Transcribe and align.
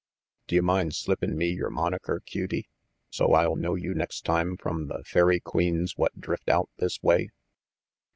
D'you 0.47 0.63
mind 0.63 0.95
slippin' 0.95 1.37
me 1.37 1.51
yer 1.51 1.69
monaker, 1.69 2.21
cutey, 2.25 2.65
so's 3.11 3.35
I'll 3.35 3.55
know 3.55 3.75
you 3.75 3.93
next 3.93 4.21
time 4.25 4.57
from 4.57 4.87
the 4.87 5.03
fairy 5.05 5.39
queens 5.39 5.95
what 5.95 6.19
drift 6.19 6.49
out 6.49 6.71
this 6.77 7.03
way?" 7.03 7.29